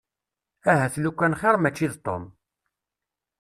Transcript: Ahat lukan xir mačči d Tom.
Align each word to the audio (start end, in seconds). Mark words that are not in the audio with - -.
Ahat 0.71 0.93
lukan 1.03 1.33
xir 1.39 1.55
mačči 1.61 1.87
d 1.93 1.95
Tom. 2.05 2.23